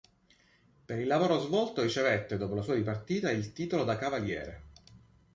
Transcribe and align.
Per 0.87 0.97
il 0.97 1.05
lavoro 1.05 1.37
svolto 1.39 1.83
ricevette, 1.83 2.35
dopo 2.37 2.55
la 2.55 2.63
sua 2.63 2.73
dipartita, 2.73 3.29
il 3.29 3.53
titolo 3.53 3.83
da 3.83 3.97
Cavaliere. 3.99 4.63